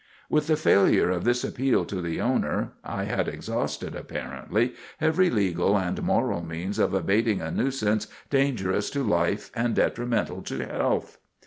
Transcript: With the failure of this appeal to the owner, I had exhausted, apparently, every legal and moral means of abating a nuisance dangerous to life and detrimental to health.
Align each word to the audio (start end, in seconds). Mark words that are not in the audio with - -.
With 0.31 0.47
the 0.47 0.55
failure 0.55 1.11
of 1.11 1.25
this 1.25 1.43
appeal 1.43 1.85
to 1.85 2.01
the 2.01 2.19
owner, 2.19 2.71
I 2.83 3.03
had 3.03 3.27
exhausted, 3.27 3.95
apparently, 3.95 4.73
every 4.99 5.29
legal 5.29 5.77
and 5.77 6.01
moral 6.01 6.41
means 6.43 6.79
of 6.79 6.95
abating 6.95 7.39
a 7.39 7.51
nuisance 7.51 8.07
dangerous 8.31 8.89
to 8.89 9.03
life 9.03 9.51
and 9.53 9.75
detrimental 9.75 10.41
to 10.41 10.65
health. 10.65 11.19